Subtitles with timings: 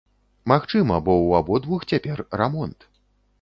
[0.51, 2.89] Магчыма, бо ў абодвух цяпер рамонт.